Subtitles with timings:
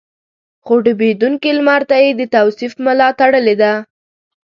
[0.65, 3.73] خو ډوبېدونکي لمر ته يې د توصيف ملا تړلې ده.